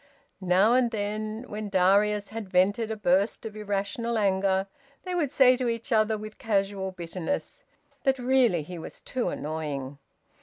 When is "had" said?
2.29-2.49